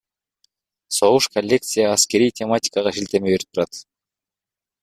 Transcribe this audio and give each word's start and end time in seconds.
Согуш 0.97 1.25
Коллекция 1.35 1.85
аскерий 1.95 2.33
тематикага 2.39 2.97
шилтеме 2.97 3.33
берип 3.35 3.51
турат. 3.53 3.83